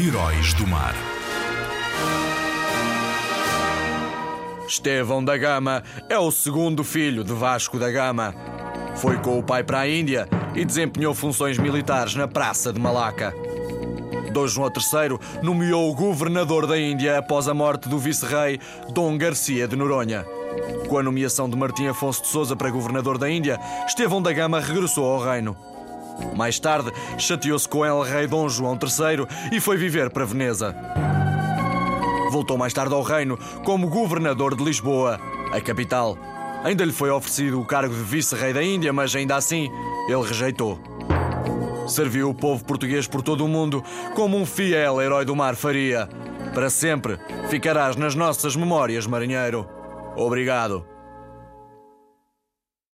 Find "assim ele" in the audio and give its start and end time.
39.36-40.22